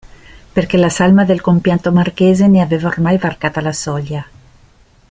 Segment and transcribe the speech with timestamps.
[0.55, 4.25] Perché la salma del compianto marchese ne aveva ormai varcata la soglia.